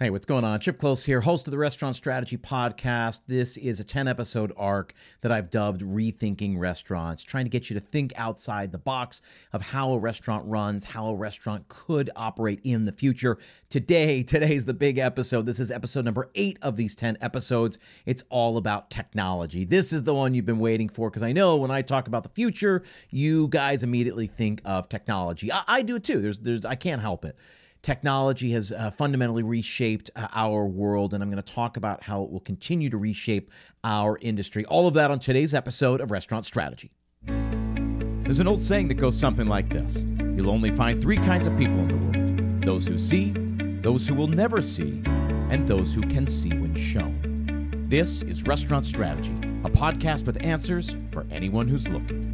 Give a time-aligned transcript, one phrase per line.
[0.00, 0.60] Hey, what's going on?
[0.60, 3.22] Chip Close here, host of the Restaurant Strategy Podcast.
[3.26, 7.74] This is a 10 episode arc that I've dubbed Rethinking Restaurants, trying to get you
[7.74, 9.22] to think outside the box
[9.52, 13.38] of how a restaurant runs, how a restaurant could operate in the future.
[13.70, 15.46] Today, today's the big episode.
[15.46, 17.80] This is episode number eight of these 10 episodes.
[18.06, 19.64] It's all about technology.
[19.64, 22.22] This is the one you've been waiting for because I know when I talk about
[22.22, 25.50] the future, you guys immediately think of technology.
[25.50, 26.20] I, I do too.
[26.20, 27.36] There's, there's, I can't help it
[27.82, 32.22] technology has uh, fundamentally reshaped uh, our world, and I'm going to talk about how
[32.22, 33.50] it will continue to reshape
[33.84, 34.64] our industry.
[34.66, 36.90] All of that on today's episode of Restaurant Strategy.
[37.26, 41.56] There's an old saying that goes something like this You'll only find three kinds of
[41.56, 43.32] people in the world those who see,
[43.80, 45.02] those who will never see,
[45.50, 47.86] and those who can see when shown.
[47.88, 49.32] This is Restaurant Strategy,
[49.64, 52.27] a podcast with answers for anyone who's looking.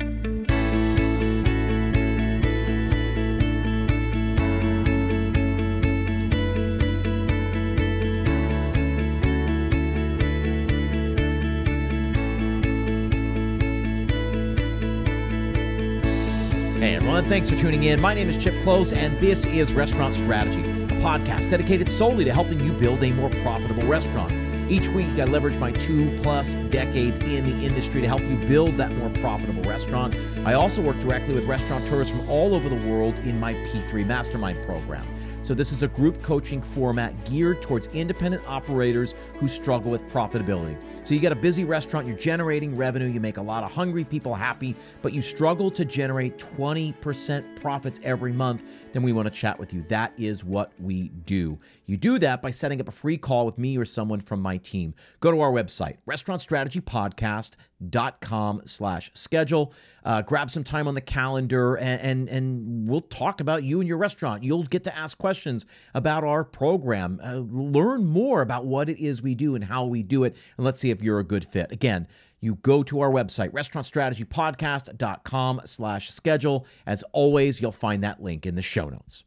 [17.15, 18.01] Everyone, thanks for tuning in.
[18.01, 22.33] My name is Chip Close, and this is Restaurant Strategy, a podcast dedicated solely to
[22.33, 24.33] helping you build a more profitable restaurant.
[24.69, 28.77] Each week, I leverage my two plus decades in the industry to help you build
[28.79, 30.17] that more profitable restaurant.
[30.45, 34.67] I also work directly with restaurateurs from all over the world in my P3 Mastermind
[34.67, 35.07] program.
[35.43, 40.77] So, this is a group coaching format geared towards independent operators who struggle with profitability.
[41.05, 44.05] So, you got a busy restaurant, you're generating revenue, you make a lot of hungry
[44.05, 49.31] people happy, but you struggle to generate 20% profits every month, then we want to
[49.31, 49.85] chat with you.
[49.89, 51.59] That is what we do.
[51.87, 54.57] You do that by setting up a free call with me or someone from my
[54.57, 54.95] team.
[55.21, 59.75] Go to our website, restaurantstrategypodcast.com slash schedule.
[60.05, 63.89] Uh, grab some time on the calendar and, and, and we'll talk about you and
[63.89, 64.45] your restaurant.
[64.45, 69.21] You'll get to ask questions about our program, uh, learn more about what it is
[69.23, 71.71] we do and how we do it, and let's see if you're a good fit.
[71.71, 72.09] Again,
[72.41, 76.67] you go to our website, restaurantstrategypodcast.com slash schedule.
[76.87, 79.25] As always, you'll find that link in the show notes.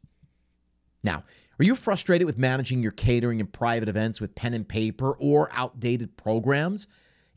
[1.04, 1.24] Now,
[1.60, 5.50] are you frustrated with managing your catering and private events with pen and paper or
[5.52, 6.88] outdated programs?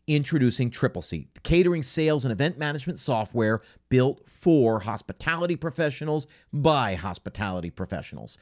[0.07, 7.71] Introducing Tripleseat, the catering, sales, and event management software built for hospitality professionals by hospitality
[7.71, 8.37] professionals.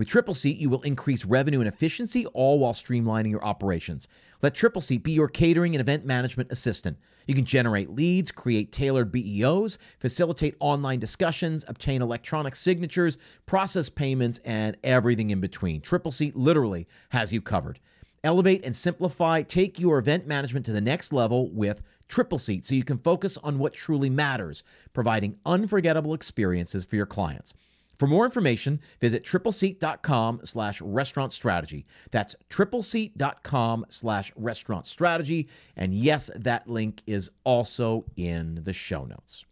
[0.00, 4.08] With Tripleseat, you will increase revenue and efficiency, all while streamlining your operations.
[4.40, 6.96] Let Tripleseat be your catering and event management assistant.
[7.26, 14.40] You can generate leads, create tailored BEOs, facilitate online discussions, obtain electronic signatures, process payments,
[14.46, 15.82] and everything in between.
[15.82, 17.78] Tripleseat literally has you covered.
[18.24, 19.42] Elevate and simplify.
[19.42, 23.58] Take your event management to the next level with Tripleseat so you can focus on
[23.58, 27.52] what truly matters, providing unforgettable experiences for your clients.
[28.00, 31.84] For more information, visit tripleseat.com slash restaurant strategy.
[32.10, 35.50] That's tripleseat.com slash restaurant strategy.
[35.76, 39.44] And yes, that link is also in the show notes.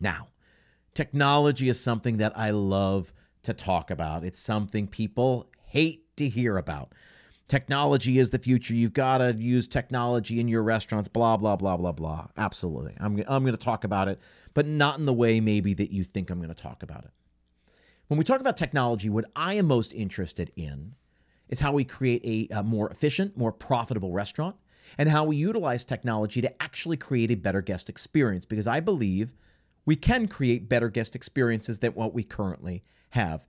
[0.00, 0.28] Now,
[0.94, 3.12] technology is something that I love
[3.42, 4.24] to talk about.
[4.24, 6.94] It's something people hate to hear about.
[7.46, 8.72] Technology is the future.
[8.72, 12.28] You've got to use technology in your restaurants, blah, blah, blah, blah, blah.
[12.38, 12.94] Absolutely.
[12.98, 14.18] I'm, I'm going to talk about it,
[14.54, 17.10] but not in the way maybe that you think I'm going to talk about it.
[18.10, 20.96] When we talk about technology, what I am most interested in
[21.48, 24.56] is how we create a, a, more efficient, more profitable restaurant
[24.98, 29.32] and how we utilize technology to actually create a better guest experience because I believe
[29.86, 33.46] we can create better guest experiences than what we currently have.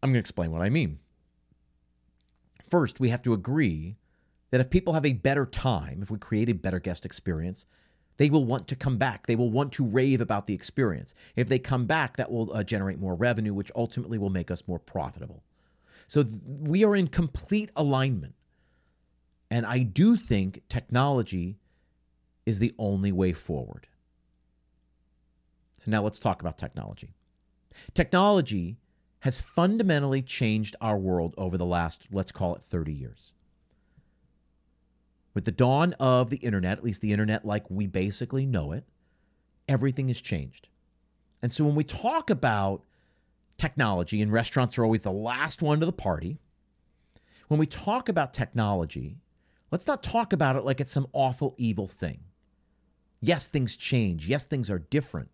[0.00, 1.00] I'm going to explain what I mean.
[2.68, 3.96] First, we have to agree
[4.52, 7.66] that if people have a better time, if we create a better guest experience,
[8.16, 9.26] they will want to come back.
[9.26, 11.14] They will want to rave about the experience.
[11.36, 14.68] If they come back, that will uh, generate more revenue, which ultimately will make us
[14.68, 15.42] more profitable.
[16.06, 18.34] So th- we are in complete alignment.
[19.50, 21.58] And I do think technology
[22.46, 23.86] is the only way forward.
[25.72, 27.14] So now let's talk about technology.
[27.94, 28.78] Technology
[29.20, 33.33] has fundamentally changed our world over the last, let's call it 30 years.
[35.34, 38.84] With the dawn of the internet, at least the internet like we basically know it,
[39.68, 40.68] everything has changed.
[41.42, 42.84] And so when we talk about
[43.58, 46.38] technology, and restaurants are always the last one to the party,
[47.48, 49.18] when we talk about technology,
[49.70, 52.20] let's not talk about it like it's some awful, evil thing.
[53.20, 54.28] Yes, things change.
[54.28, 55.30] Yes, things are different.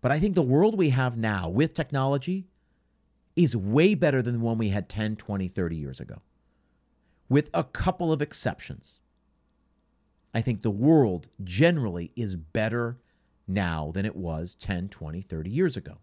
[0.00, 2.46] But I think the world we have now with technology
[3.34, 6.22] is way better than the one we had 10, 20, 30 years ago,
[7.28, 9.00] with a couple of exceptions.
[10.36, 12.98] I think the world generally is better
[13.48, 15.96] now than it was 10, 20, 30 years ago.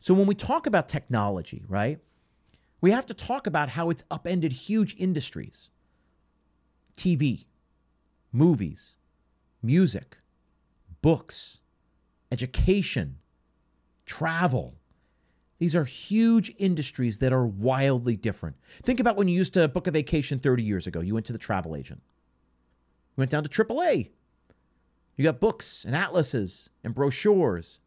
[0.00, 2.00] So when we talk about technology, right?
[2.80, 5.70] We have to talk about how it's upended huge industries
[6.96, 7.44] TV,
[8.32, 8.96] movies,
[9.62, 10.18] music,
[11.00, 11.60] books,
[12.32, 13.18] education,
[14.04, 14.74] travel.
[15.60, 18.56] These are huge industries that are wildly different.
[18.82, 20.98] Think about when you used to book a vacation 30 years ago.
[20.98, 22.02] You went to the travel agent.
[23.16, 24.10] You went down to AAA.
[25.16, 27.80] You got books and atlases and brochures.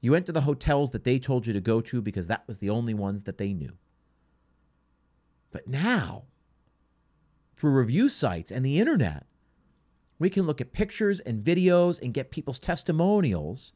[0.00, 2.58] You went to the hotels that they told you to go to because that was
[2.58, 3.76] the only ones that they knew.
[5.50, 6.24] But now,
[7.56, 9.26] through review sites and the internet,
[10.18, 13.72] we can look at pictures and videos and get people's testimonials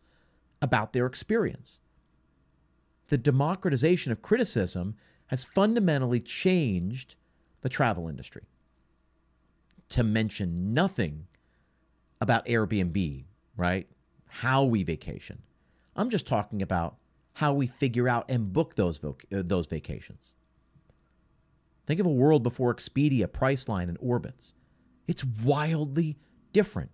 [0.61, 1.81] about their experience.
[3.09, 4.95] The democratization of criticism
[5.27, 7.17] has fundamentally changed
[7.61, 8.43] the travel industry.
[9.93, 11.27] To mention nothing
[12.21, 13.25] about Airbnb,
[13.59, 13.87] right?
[14.27, 15.43] How we vacation.
[15.95, 16.97] I'm just talking about
[17.35, 20.35] how we figure out and book those, voc- uh, those vacations.
[21.87, 24.55] Think of a world before Expedia, Priceline, and Orbitz.
[25.07, 26.17] It's wildly
[26.55, 26.91] different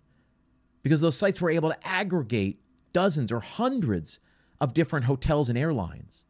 [0.83, 2.59] because those sites were able to aggregate
[2.91, 4.19] dozens or hundreds
[4.59, 6.25] of different hotels and airlines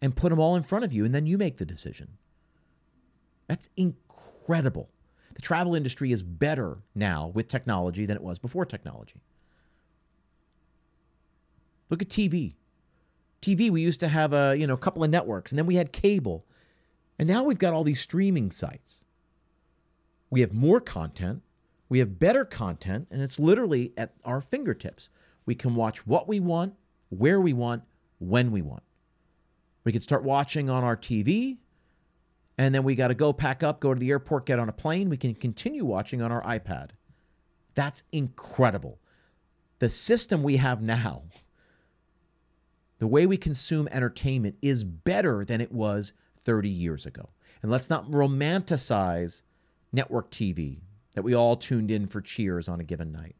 [0.00, 2.16] and put them all in front of you, and then you make the decision.
[3.46, 4.88] That's incredible.
[5.34, 9.20] The travel industry is better now with technology than it was before technology.
[11.90, 12.54] Look at TV.
[13.40, 15.92] TV, we used to have a you know couple of networks, and then we had
[15.92, 16.46] cable,
[17.18, 19.04] and now we've got all these streaming sites.
[20.30, 21.42] We have more content,
[21.88, 25.10] we have better content, and it's literally at our fingertips.
[25.44, 26.74] We can watch what we want,
[27.10, 27.82] where we want,
[28.18, 28.84] when we want.
[29.84, 31.58] We can start watching on our TV,
[32.62, 34.72] and then we got to go pack up, go to the airport, get on a
[34.72, 35.08] plane.
[35.08, 36.90] We can continue watching on our iPad.
[37.74, 39.00] That's incredible.
[39.80, 41.24] The system we have now,
[43.00, 46.12] the way we consume entertainment, is better than it was
[46.44, 47.30] 30 years ago.
[47.62, 49.42] And let's not romanticize
[49.92, 50.82] network TV
[51.14, 53.34] that we all tuned in for cheers on a given night.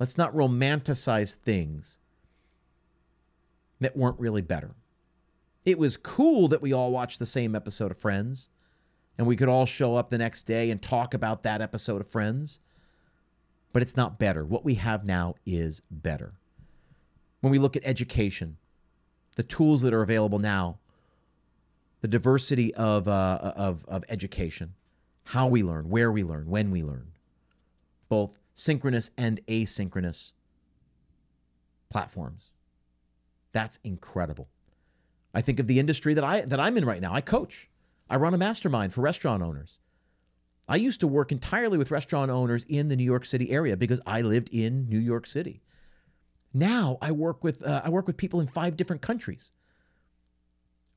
[0.00, 1.98] Let's not romanticize things
[3.78, 4.74] that weren't really better.
[5.64, 8.48] It was cool that we all watched the same episode of Friends
[9.16, 12.08] and we could all show up the next day and talk about that episode of
[12.08, 12.60] Friends.
[13.72, 14.44] But it's not better.
[14.44, 16.34] What we have now is better.
[17.40, 18.56] When we look at education,
[19.36, 20.78] the tools that are available now,
[22.00, 24.74] the diversity of, uh, of, of education,
[25.24, 27.12] how we learn, where we learn, when we learn,
[28.08, 30.32] both synchronous and asynchronous
[31.88, 32.50] platforms.
[33.52, 34.48] That's incredible.
[35.34, 37.14] I think of the industry that I that I'm in right now.
[37.14, 37.68] I coach.
[38.10, 39.78] I run a mastermind for restaurant owners.
[40.68, 44.00] I used to work entirely with restaurant owners in the New York City area because
[44.06, 45.62] I lived in New York City.
[46.54, 49.52] Now I work with uh, I work with people in five different countries.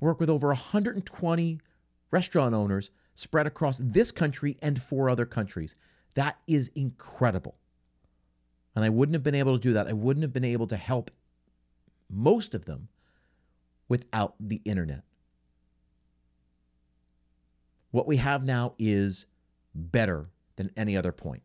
[0.01, 1.59] I work with over 120
[2.11, 5.77] restaurant owners spread across this country and four other countries.
[6.15, 7.55] That is incredible.
[8.75, 9.87] And I wouldn't have been able to do that.
[9.87, 11.11] I wouldn't have been able to help
[12.09, 12.89] most of them
[13.87, 15.03] without the internet.
[17.91, 19.25] What we have now is
[19.73, 21.43] better than any other point.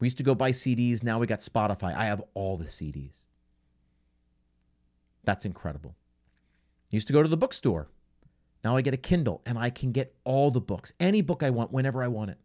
[0.00, 1.94] We used to go buy CDs, now we got Spotify.
[1.94, 3.16] I have all the CDs.
[5.24, 5.94] That's incredible.
[6.90, 7.88] used to go to the bookstore.
[8.64, 11.50] Now I get a Kindle and I can get all the books, any book I
[11.50, 12.38] want, whenever I want it.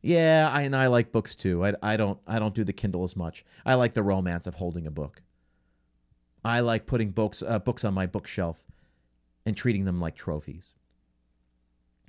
[0.00, 1.64] Yeah, I, and I like books too.
[1.64, 3.44] I, I don't I don't do the Kindle as much.
[3.66, 5.22] I like the romance of holding a book.
[6.44, 8.64] I like putting books uh, books on my bookshelf
[9.44, 10.74] and treating them like trophies.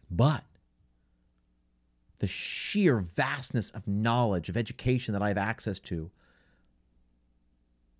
[0.10, 0.44] But
[2.20, 6.12] the sheer vastness of knowledge, of education that I have access to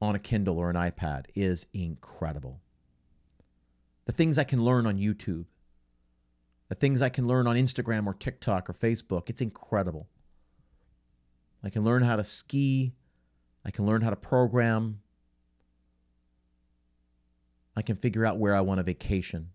[0.02, 2.62] on a Kindle or an iPad is incredible.
[4.06, 5.46] The things I can learn on YouTube,
[6.68, 10.08] the things I can learn on Instagram or TikTok or Facebook, it's incredible.
[11.64, 12.94] I can learn how to ski,
[13.66, 15.02] I can learn how to program,
[17.80, 19.52] I can figure out where I want a vacation.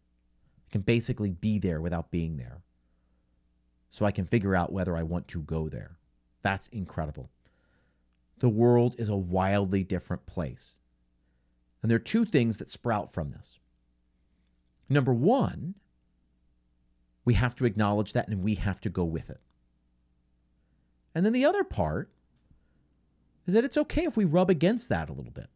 [0.66, 2.62] I can basically be there without being there.
[3.90, 5.98] So I can figure out whether I want to go there.
[6.40, 7.28] That's incredible.
[8.38, 10.76] The world is a wildly different place.
[11.82, 13.58] And there are two things that sprout from this.
[14.88, 15.74] Number one,
[17.26, 19.42] we have to acknowledge that and we have to go with it.
[21.14, 22.08] And then the other part
[23.46, 25.50] is that it's okay if we rub against that a little bit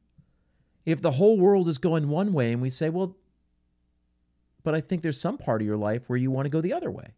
[0.85, 3.16] if the whole world is going one way and we say, well,
[4.62, 6.73] but I think there's some part of your life where you want to go the
[6.73, 7.14] other way.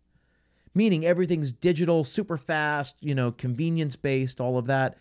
[0.75, 4.99] Meaning everything's digital, super fast, you know, convenience based, all of that.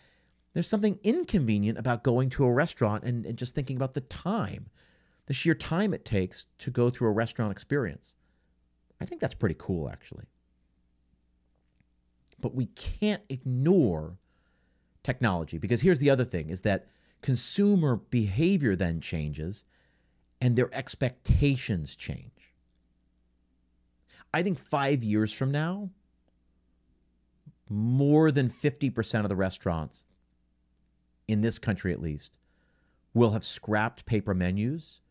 [0.54, 4.70] There's something inconvenient about going to a restaurant and, and just thinking about the time.
[5.30, 8.16] the sheer time it takes to go through a restaurant experience.
[9.00, 10.25] I think that's pretty cool, actually.
[12.42, 14.18] But we can't ignore
[15.04, 16.88] technology because here's the other thing is that
[17.22, 19.66] consumer behavior then changes
[20.42, 22.54] and their expectations change.
[24.34, 25.90] I think five years from now,
[27.68, 30.06] more than 50% of the restaurants
[31.28, 32.40] in this country at least
[33.14, 35.02] will have scrapped paper menus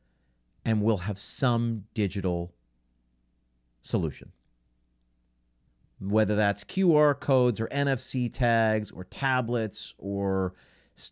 [0.65, 2.53] and will have some digital
[3.83, 4.33] solution.
[6.01, 10.55] Whether that's QR codes or NFC tags or tablets or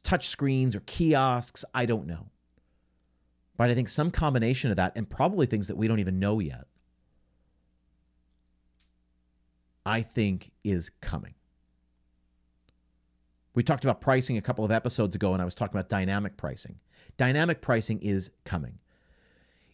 [0.03, 2.27] touch screens or kiosks, I don't know.
[3.57, 6.41] But I think some combination of that and probably things that we don't even know
[6.41, 6.67] yet,
[9.85, 11.35] I think is coming.
[13.55, 16.37] We talked about pricing a couple of episodes ago, and I was talking about dynamic
[16.37, 16.77] pricing.
[17.17, 18.79] Dynamic pricing is coming.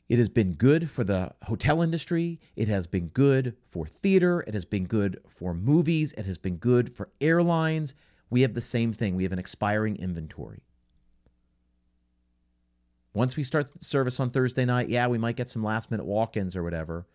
[0.09, 2.39] It has been good for the hotel industry.
[2.55, 4.45] It has been good for theater.
[4.47, 6.13] It has been good for movies.
[6.13, 7.95] It has been good for airlines.
[8.33, 9.15] We have the same thing.
[9.15, 10.63] We have an expiring inventory.
[13.13, 16.39] Once we start service on Thursday night, yeah, we might get some last minute walk
[16.39, 17.07] ins or whatever.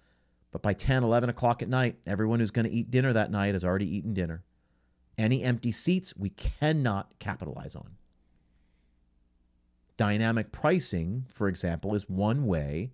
[0.52, 3.56] But by 10, 11 o'clock at night, everyone who's going to eat dinner that night
[3.56, 4.44] has already eaten dinner.
[5.18, 7.96] Any empty seats we cannot capitalize on.
[9.98, 12.92] Dynamic pricing, for example, is one way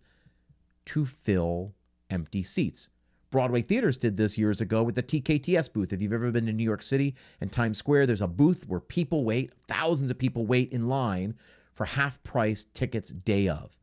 [0.86, 1.74] to fill
[2.10, 2.88] empty seats.
[3.34, 5.92] Broadway theaters did this years ago with the TKTS booth.
[5.92, 8.80] If you've ever been to New York City and Times Square, there's a booth where
[8.80, 11.34] people wait, thousands of people wait in line
[11.74, 13.76] for half price tickets day of.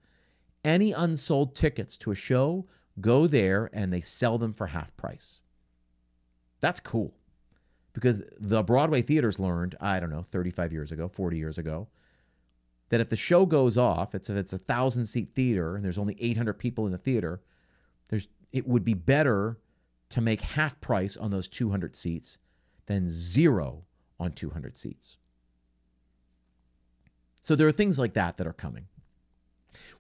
[0.65, 2.69] Any unsold tickets to a show
[3.01, 5.41] go there and they sell them for half price.
[6.61, 7.13] That's cool
[7.93, 11.89] because the Broadway theaters learned, I don't know, 35 years ago, 40 years ago,
[12.91, 15.99] that if the show goes off, it's if it's a thousand seat theater and there's
[15.99, 17.41] only 800 people in the theater,
[18.11, 19.59] there's it would be better
[20.11, 22.39] to make half price on those 200 seats
[22.87, 23.85] than zero
[24.19, 25.19] on 200 seats.
[27.43, 28.87] So there are things like that that are coming.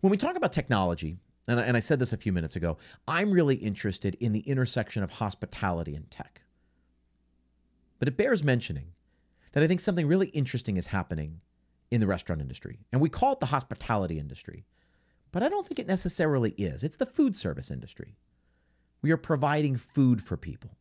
[0.01, 1.17] When we talk about technology,
[1.49, 2.77] and I, and I said this a few minutes ago,
[3.09, 6.43] I'm really interested in the intersection of hospitality and tech.
[7.99, 8.93] But it bears mentioning
[9.53, 11.41] that I think something really interesting is happening
[11.91, 12.81] in the restaurant industry.
[12.93, 14.65] And we call it the hospitality industry.
[15.33, 16.83] But I don't think it necessarily is.
[16.83, 18.17] It's the food service industry.
[19.03, 20.77] We are providing food for people.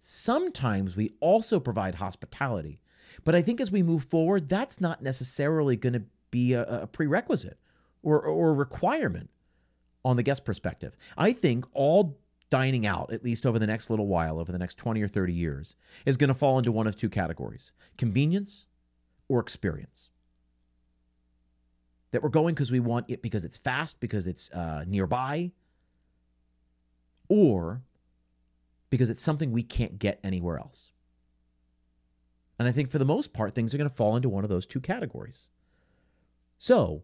[0.00, 2.80] Sometimes we also provide hospitality.
[3.24, 6.86] But I think as we move forward, that's not necessarily going to be a, a
[6.86, 7.58] prerequisite
[8.02, 9.30] or, or a requirement
[10.04, 10.96] on the guest perspective.
[11.16, 12.18] I think all
[12.50, 15.32] dining out, at least over the next little while, over the next 20 or 30
[15.32, 18.66] years, is going to fall into one of two categories convenience
[19.28, 20.10] or experience.
[22.10, 25.50] That we're going because we want it because it's fast, because it's uh, nearby,
[27.28, 27.82] or
[28.90, 30.92] because it's something we can't get anywhere else.
[32.58, 34.50] And I think for the most part, things are going to fall into one of
[34.50, 35.48] those two categories.
[36.56, 37.02] So,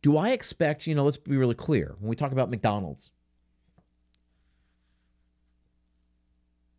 [0.00, 3.10] do I expect, you know, let's be really clear when we talk about McDonald's,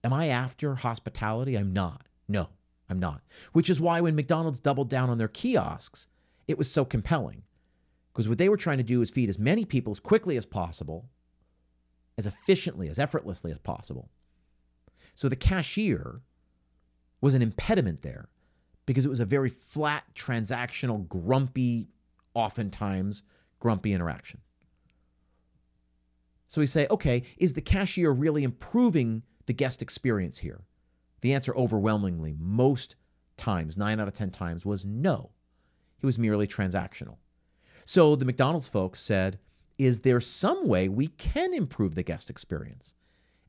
[0.04, 1.56] am I after hospitality?
[1.56, 2.08] I'm not.
[2.28, 2.50] No.
[2.90, 3.22] I'm not.
[3.54, 6.08] Which is why when McDonald's doubled down on their kiosks,
[6.48, 7.44] it was so compelling.
[8.12, 10.46] Because what they were trying to do is feed as many people as quickly as
[10.46, 11.08] possible,
[12.20, 14.10] as efficiently, as effortlessly as possible.
[15.16, 16.20] So the cashier
[17.22, 18.28] was an impediment there
[18.86, 21.88] because it was a very flat, transactional, grumpy,
[22.34, 23.24] oftentimes
[23.60, 24.42] grumpy interaction.
[26.48, 30.62] So we say, okay, is the cashier really improving the guest experience here?
[31.22, 32.96] The answer overwhelmingly, most
[33.38, 35.30] times, nine out of 10 times, was no.
[36.02, 37.16] It was merely transactional.
[37.86, 39.40] So the McDonald's folks said,
[39.80, 42.94] Is there some way we can improve the guest experience?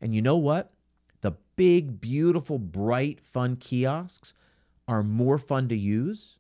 [0.01, 0.73] And you know what?
[1.21, 4.33] The big, beautiful, bright, fun kiosks
[4.89, 6.39] are more fun to use.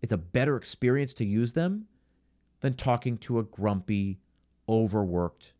[0.00, 1.86] It's a better experience to use them
[2.60, 4.18] than talking to a grumpy,
[4.68, 5.52] overworked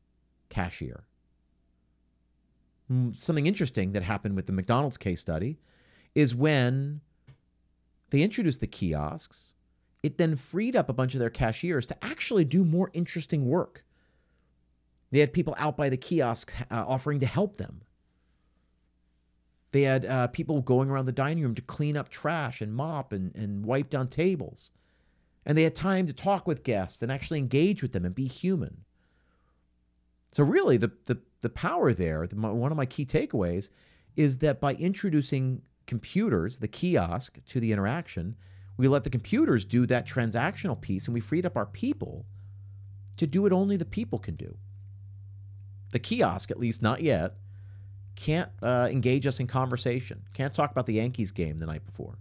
[0.48, 1.04] cashier.
[2.90, 5.58] Mm, something interesting that happened with the McDonald's case study
[6.14, 7.02] is when
[8.08, 9.52] they introduced the kiosks,
[10.02, 13.84] it then freed up a bunch of their cashiers to actually do more interesting work.
[15.10, 17.82] They had people out by the kiosks uh, offering to help them.
[19.72, 23.12] They had uh, people going around the dining room to clean up trash and mop
[23.12, 24.72] and, and wipe down tables.
[25.46, 28.26] And they had time to talk with guests and actually engage with them and be
[28.26, 28.84] human.
[30.32, 33.70] So, really, the, the, the power there, the, one of my key takeaways,
[34.16, 38.36] is that by introducing computers, the kiosk, to the interaction,
[38.80, 42.24] we let the computers do that transactional piece and we freed up our people
[43.16, 44.56] to do what only the people can do.
[45.92, 47.34] The kiosk, at least not yet,
[48.16, 52.18] can't uh, engage us in conversation, can't talk about the Yankees game the night before.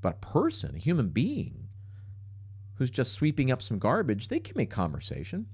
[0.00, 1.68] But a person, a human being,
[2.74, 5.46] who's just sweeping up some garbage, they can make conversation.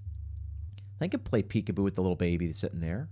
[0.99, 3.09] They can play peekaboo with the little baby sitting there.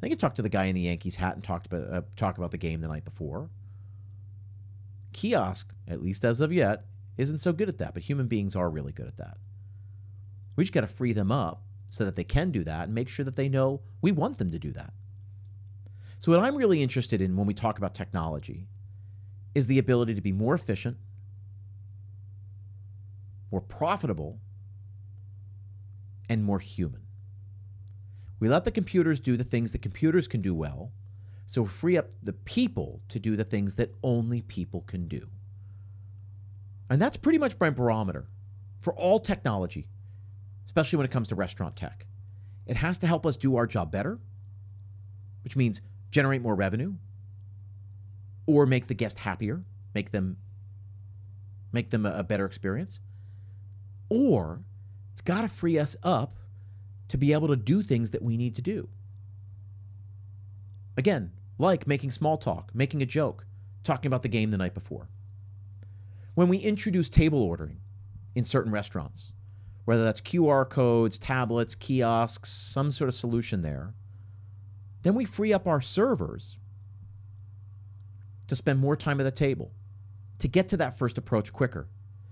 [0.00, 2.38] They can talk to the guy in the Yankees hat and talk about uh, talk
[2.38, 3.50] about the game the night before.
[5.12, 6.86] Kiosk, at least as of yet,
[7.16, 9.36] isn't so good at that, but human beings are really good at that.
[10.56, 13.08] We just got to free them up so that they can do that and make
[13.08, 14.92] sure that they know we want them to do that.
[16.18, 18.66] So, what I'm really interested in when we talk about technology
[19.54, 20.96] is the ability to be more efficient,
[23.50, 24.38] more profitable,
[26.28, 27.02] and more human.
[28.38, 30.92] We let the computers do the things that computers can do well,
[31.50, 35.26] so free up the people to do the things that only people can do.
[36.88, 38.28] And that's pretty much my barometer
[38.78, 39.88] for all technology,
[40.64, 42.06] especially when it comes to restaurant tech.
[42.68, 44.20] It has to help us do our job better,
[45.42, 46.94] which means generate more revenue
[48.46, 50.36] or make the guest happier, make them
[51.72, 53.00] make them a, better experience.
[54.08, 54.60] Or
[55.10, 56.36] it's got to free us up
[57.08, 58.88] to be able to do things that we need to do.
[60.96, 63.44] Again, like making small talk, making a joke,
[63.84, 65.08] talking about the game the night before.
[66.34, 67.80] When we introduce table ordering
[68.34, 69.32] in certain restaurants,
[69.84, 73.92] whether that's QR codes, tablets, kiosks, some sort of solution there,
[75.02, 76.56] then we free up our servers
[78.46, 79.70] to spend more time at the table,
[80.38, 81.88] to get to that first approach quicker,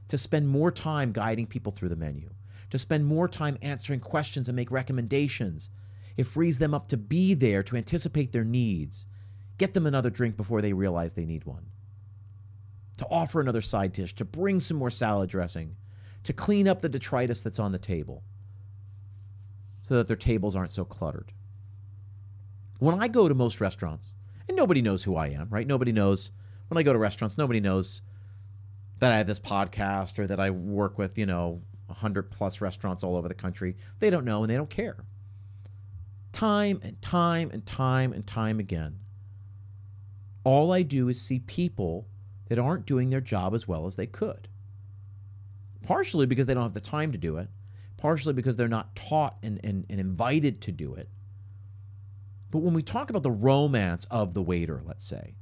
[0.09, 2.31] to spend more time guiding people through the menu,
[2.71, 5.69] to spend more time answering questions and make recommendations.
[6.17, 9.07] It frees them up to be there to anticipate their needs,
[9.59, 11.67] get them another drink before they realize they need one,
[12.97, 15.77] to offer another side dish, to bring some more salad dressing,
[16.25, 18.23] to clean up the detritus that's on the table
[19.81, 21.33] so that their tables aren't so cluttered.
[22.79, 24.13] When I go to most restaurants,
[24.49, 25.67] and nobody knows who I am, right?
[25.67, 26.31] Nobody knows.
[26.69, 28.03] When I go to restaurants, nobody knows
[28.99, 33.03] that I have this podcast or that I work with, you know, 100 plus restaurants
[33.05, 33.77] all over the country.
[34.01, 34.97] They don't know and they don't care.
[36.33, 38.99] Time and time and time and time again,
[40.49, 42.07] all I do is see people
[42.49, 44.49] that aren't doing their job as well as they could.
[45.83, 47.49] Partially because they don't have the time to do it,
[47.99, 51.09] partially because they're not taught and, and, and invited to do it.
[52.51, 55.35] But when we talk about the romance of the waiter, let's say,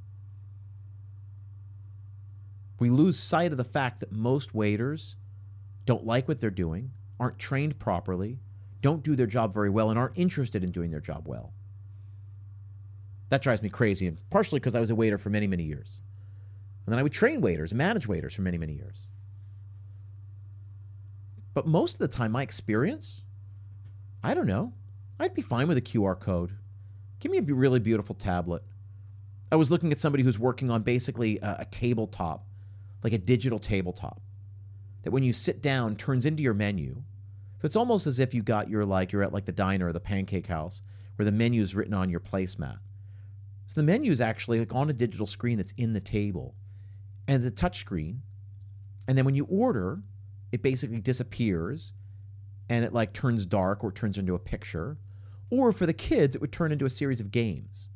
[2.78, 5.16] we lose sight of the fact that most waiters
[5.84, 6.90] don't like what they're doing,
[7.20, 8.40] aren't trained properly,
[8.82, 11.52] don't do their job very well, and aren't interested in doing their job well.
[13.28, 16.00] That drives me crazy, and partially because I was a waiter for many, many years.
[16.84, 18.96] And then I would train waiters, and manage waiters for many, many years.
[21.54, 23.22] But most of the time, my experience,
[24.22, 24.72] I don't know.
[25.18, 26.52] I'd be fine with a QR code.
[27.18, 28.62] Give me a really beautiful tablet.
[29.50, 32.46] I was looking at somebody who's working on basically a, a tabletop,
[33.02, 34.20] like a digital tabletop
[35.02, 37.02] that when you sit down turns into your menu.
[37.60, 39.92] So it's almost as if you got your like you're at like the diner or
[39.92, 40.82] the pancake house
[41.14, 42.78] where the menu is written on your placemat.
[43.66, 46.54] So the menu is actually like on a digital screen that's in the table.
[47.26, 48.22] And it's a touch screen.
[49.08, 50.02] And then when you order,
[50.52, 51.92] it basically disappears
[52.68, 54.98] and it like turns dark or turns into a picture.
[55.50, 57.88] Or for the kids, it would turn into a series of games.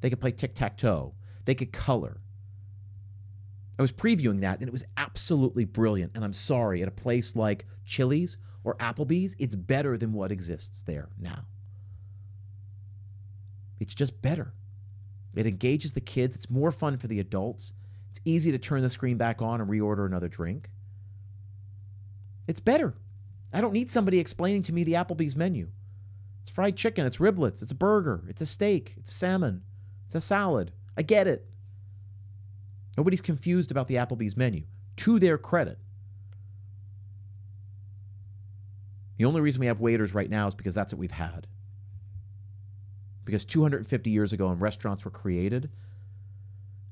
[0.00, 2.20] They could play tic tac toe, they could color,
[3.78, 6.12] I was previewing that and it was absolutely brilliant.
[6.14, 10.82] And I'm sorry, at a place like Chili's or Applebee's, it's better than what exists
[10.82, 11.46] there now.
[13.80, 14.54] It's just better.
[15.34, 17.72] It engages the kids, it's more fun for the adults.
[18.10, 20.70] It's easy to turn the screen back on and reorder another drink.
[22.46, 22.94] It's better.
[23.52, 25.68] I don't need somebody explaining to me the Applebee's menu.
[26.42, 29.62] It's fried chicken, it's riblets, it's a burger, it's a steak, it's salmon,
[30.06, 30.72] it's a salad.
[30.96, 31.46] I get it.
[32.96, 34.64] Nobody's confused about the Applebee's menu,
[34.96, 35.78] to their credit.
[39.16, 41.46] The only reason we have waiters right now is because that's what we've had.
[43.24, 45.70] Because 250 years ago, when restaurants were created,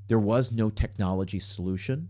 [0.06, 2.08] there was no technology solution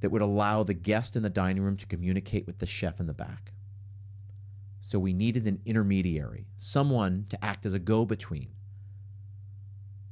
[0.00, 3.06] that would allow the guest in the dining room to communicate with the chef in
[3.06, 3.52] the back.
[4.80, 8.48] So we needed an intermediary, someone to act as a go between.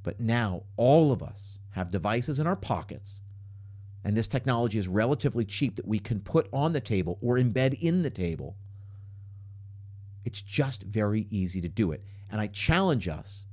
[0.03, 3.23] But now all of us have devices in our pockets,
[4.05, 7.81] and this technology is relatively cheap that we can put on the table or embed
[7.81, 8.57] in the table,
[10.25, 12.05] it's just very easy to do it.
[12.31, 13.47] And I challenge us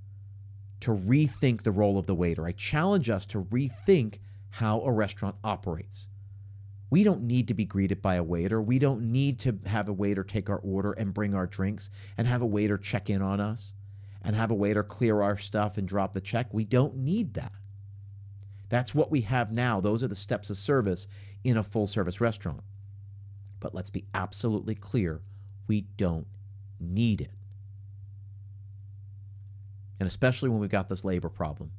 [0.82, 2.46] to rethink the role of the waiter.
[2.46, 4.16] I challenge us to rethink
[4.50, 6.08] how a restaurant operates.
[6.90, 8.62] We don't need to be greeted by a waiter.
[8.62, 12.28] We don't need to have a waiter take our order and bring our drinks and
[12.28, 13.74] have a waiter check in on us
[14.22, 16.54] and have a waiter clear our stuff and drop the check.
[16.54, 17.54] We don't need that.
[18.70, 19.80] That's what we have now.
[19.80, 21.08] Those are the steps of service
[21.44, 22.62] in a full service restaurant.
[23.60, 25.22] But let's be absolutely clear
[25.68, 26.28] we don't
[26.80, 27.32] need it.
[30.04, 31.72] And especially when we've got this labor problem.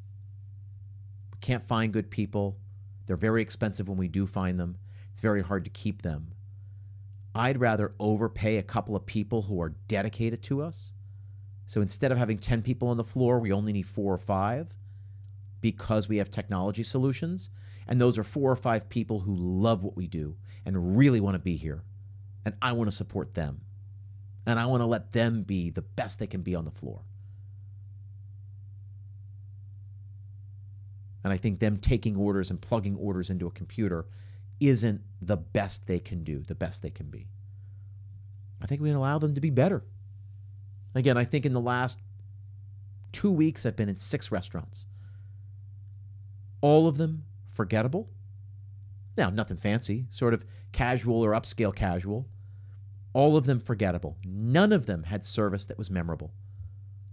[1.34, 2.56] We can't find good people.
[3.04, 4.78] They're very expensive when we do find them.
[5.12, 6.28] It's very hard to keep them.
[7.34, 10.94] I'd rather overpay a couple of people who are dedicated to us.
[11.66, 14.74] So instead of having 10 people on the floor, we only need four or five
[15.60, 17.50] because we have technology solutions.
[17.86, 21.34] And those are four or five people who love what we do and really want
[21.34, 21.84] to be here.
[22.46, 23.60] And I want to support them.
[24.46, 27.02] And I want to let them be the best they can be on the floor.
[31.24, 34.06] And I think them taking orders and plugging orders into a computer
[34.60, 37.26] isn't the best they can do, the best they can be.
[38.60, 39.84] I think we can allow them to be better.
[40.94, 41.98] Again, I think in the last
[43.10, 44.86] two weeks, I've been in six restaurants.
[46.60, 48.10] All of them forgettable.
[49.16, 52.28] Now, nothing fancy, sort of casual or upscale casual.
[53.12, 54.18] All of them forgettable.
[54.24, 56.32] None of them had service that was memorable.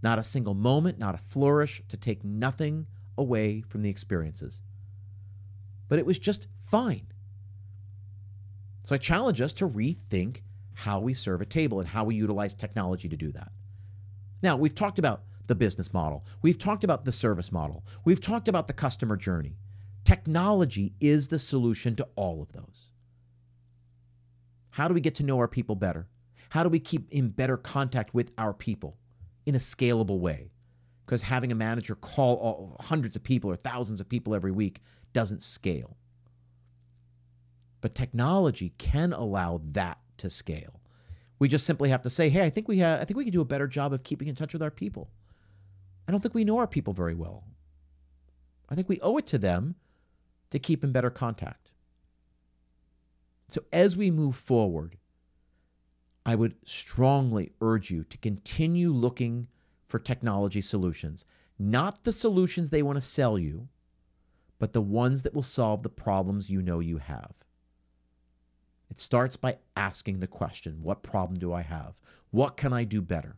[0.03, 4.61] Not a single moment, not a flourish to take nothing away from the experiences.
[5.87, 7.07] But it was just fine.
[8.83, 10.37] So I challenge us to rethink
[10.73, 13.51] how we serve a table and how we utilize technology to do that.
[14.41, 18.47] Now, we've talked about the business model, we've talked about the service model, we've talked
[18.47, 19.57] about the customer journey.
[20.05, 22.89] Technology is the solution to all of those.
[24.71, 26.07] How do we get to know our people better?
[26.49, 28.97] How do we keep in better contact with our people
[29.45, 30.51] in a scalable way?
[31.11, 34.81] Because having a manager call all, hundreds of people or thousands of people every week
[35.11, 35.97] doesn't scale.
[37.81, 40.79] But technology can allow that to scale.
[41.37, 43.41] We just simply have to say, "Hey, I think we I think we can do
[43.41, 45.11] a better job of keeping in touch with our people."
[46.07, 47.43] I don't think we know our people very well.
[48.69, 49.75] I think we owe it to them
[50.49, 51.71] to keep in better contact.
[53.49, 54.97] So as we move forward,
[56.25, 59.49] I would strongly urge you to continue looking
[59.91, 61.25] for technology solutions,
[61.59, 63.67] not the solutions they want to sell you,
[64.57, 67.33] but the ones that will solve the problems you know you have.
[68.89, 71.93] It starts by asking the question What problem do I have?
[72.31, 73.37] What can I do better?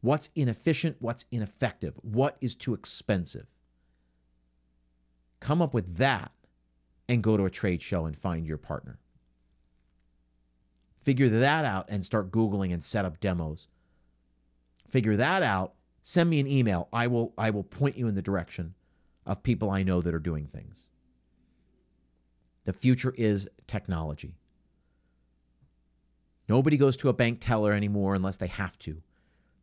[0.00, 0.96] What's inefficient?
[1.00, 1.94] What's ineffective?
[2.02, 3.46] What is too expensive?
[5.40, 6.32] Come up with that
[7.08, 8.98] and go to a trade show and find your partner.
[10.96, 13.68] Figure that out and start Googling and set up demos.
[14.92, 15.72] Figure that out.
[16.02, 16.88] Send me an email.
[16.92, 18.74] I will, I will point you in the direction
[19.24, 20.90] of people I know that are doing things.
[22.64, 24.36] The future is technology.
[26.46, 29.00] Nobody goes to a bank teller anymore unless they have to.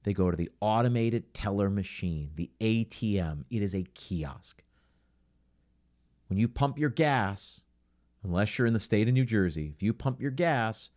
[0.04, 3.44] They go to the automated teller machine, the ATM.
[3.52, 4.64] It is a kiosk.
[6.28, 7.62] When you pump your gas,
[8.24, 10.90] unless you're in the state of New Jersey, if you pump your gas,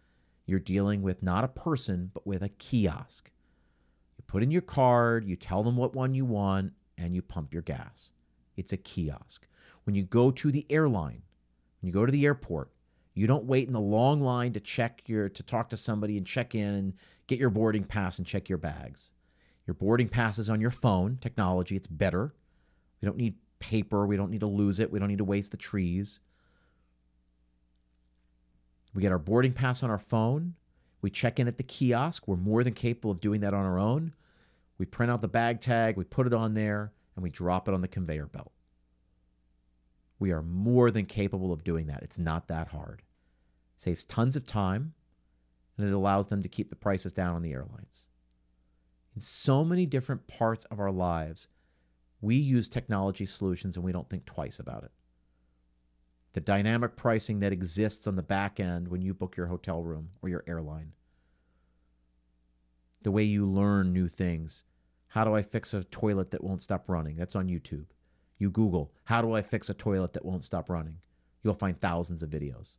[0.46, 3.30] you're dealing with not a person, but with a kiosk.
[4.32, 7.60] Put in your card, you tell them what one you want, and you pump your
[7.60, 8.12] gas.
[8.56, 9.46] It's a kiosk.
[9.84, 11.20] When you go to the airline,
[11.78, 12.70] when you go to the airport,
[13.12, 16.26] you don't wait in the long line to check your to talk to somebody and
[16.26, 16.94] check in and
[17.26, 19.12] get your boarding pass and check your bags.
[19.66, 22.32] Your boarding pass is on your phone, technology, it's better.
[23.02, 25.50] We don't need paper, we don't need to lose it, we don't need to waste
[25.50, 26.20] the trees.
[28.94, 30.54] We get our boarding pass on our phone.
[31.02, 32.26] We check in at the kiosk.
[32.26, 34.14] We're more than capable of doing that on our own.
[34.78, 37.74] We print out the bag tag, we put it on there, and we drop it
[37.74, 38.52] on the conveyor belt.
[40.18, 42.02] We are more than capable of doing that.
[42.02, 43.02] It's not that hard.
[43.76, 44.94] saves tons of time,
[45.76, 48.08] and it allows them to keep the prices down on the airlines.
[49.14, 51.48] In so many different parts of our lives,
[52.20, 54.92] we use technology solutions and we don't think twice about it.
[56.35, 60.11] The dynamic pricing that exists on the back end when you book your hotel room
[60.22, 60.92] or your airline.
[63.02, 64.64] The way you learn new things.
[65.08, 67.16] How do I fix a toilet that won't stop running?
[67.16, 67.86] That's on YouTube.
[68.38, 70.98] You Google, how do I fix a toilet that won't stop running?
[71.42, 72.76] You'll find thousands of videos.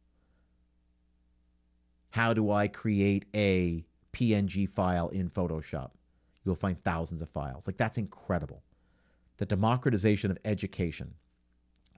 [2.12, 5.92] How do I create a PNG file in Photoshop?
[6.46, 7.68] You'll find thousands of files.
[7.68, 8.64] Like, that's incredible.
[9.38, 11.16] The democratization of education.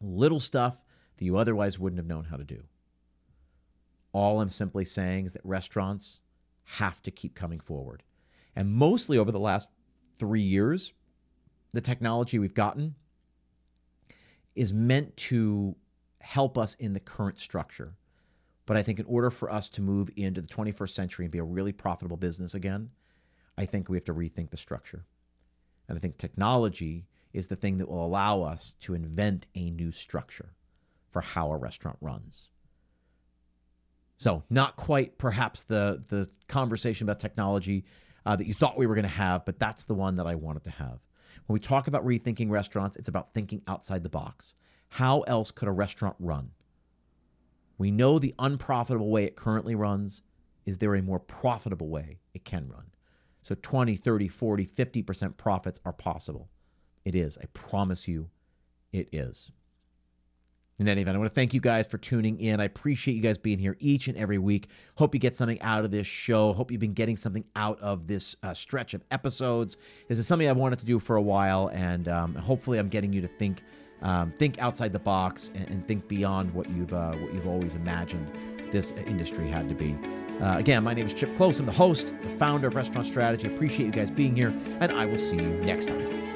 [0.01, 0.77] Little stuff
[1.17, 2.63] that you otherwise wouldn't have known how to do.
[4.11, 6.21] All I'm simply saying is that restaurants
[6.63, 8.03] have to keep coming forward.
[8.55, 9.69] And mostly over the last
[10.17, 10.93] three years,
[11.71, 12.95] the technology we've gotten
[14.55, 15.75] is meant to
[16.21, 17.95] help us in the current structure.
[18.65, 21.37] But I think in order for us to move into the 21st century and be
[21.37, 22.89] a really profitable business again,
[23.57, 25.05] I think we have to rethink the structure.
[25.87, 29.91] And I think technology is the thing that will allow us to invent a new
[29.91, 30.55] structure
[31.11, 32.49] for how a restaurant runs.
[34.17, 37.83] So, not quite perhaps the the conversation about technology
[38.25, 40.35] uh, that you thought we were going to have, but that's the one that I
[40.35, 40.99] wanted to have.
[41.45, 44.55] When we talk about rethinking restaurants, it's about thinking outside the box.
[44.89, 46.51] How else could a restaurant run?
[47.77, 50.21] We know the unprofitable way it currently runs.
[50.65, 52.85] Is there a more profitable way it can run?
[53.41, 56.49] So 20, 30, 40, 50% profits are possible.
[57.03, 57.37] It is.
[57.37, 58.29] I promise you,
[58.91, 59.51] it is.
[60.77, 62.59] In any event, I want to thank you guys for tuning in.
[62.59, 64.67] I appreciate you guys being here each and every week.
[64.95, 66.51] Hope you get something out of this show.
[66.51, 69.77] Hope you've been getting something out of this uh, stretch of episodes.
[70.09, 73.13] This is something I've wanted to do for a while, and um, hopefully, I'm getting
[73.13, 73.63] you to think,
[74.01, 77.75] um, think outside the box and, and think beyond what you've uh, what you've always
[77.75, 78.29] imagined
[78.69, 79.97] this industry had to be.
[80.41, 81.57] Uh, again, my name is Chip Close.
[81.57, 83.47] I'm the host, the founder of Restaurant Strategy.
[83.47, 86.34] Appreciate you guys being here, and I will see you next time.